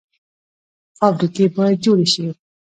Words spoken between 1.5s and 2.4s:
باید جوړې شي